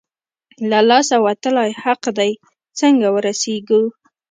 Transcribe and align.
له 0.69 0.79
لاسه 0.89 1.15
وتلی 1.25 1.69
حق 1.83 2.03
دی، 2.17 2.31
څنګه 2.79 3.07
ورسېږو؟ 3.15 3.81